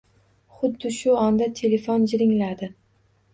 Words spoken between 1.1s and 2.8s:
onda telefon jiringladi